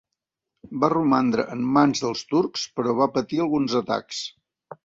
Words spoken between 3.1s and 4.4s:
patir alguns atacs.